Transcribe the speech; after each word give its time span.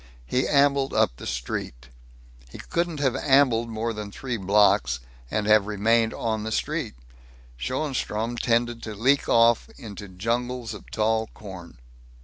He 0.25 0.47
ambled 0.47 0.95
up 0.95 1.17
the 1.17 1.27
street. 1.27 1.89
He 2.49 2.57
couldn't 2.57 2.99
have 3.01 3.15
ambled 3.15 3.69
more 3.69 3.93
than 3.93 4.11
three 4.11 4.35
blocks 4.37 4.99
and 5.29 5.45
have 5.45 5.67
remained 5.67 6.11
on 6.11 6.41
the 6.43 6.51
street. 6.51 6.95
Schoenstrom 7.55 8.35
tended 8.37 8.81
to 8.81 8.95
leak 8.95 9.29
off 9.29 9.69
into 9.77 10.07
jungles 10.07 10.73
of 10.73 10.89
tall 10.89 11.27
corn. 11.35 11.77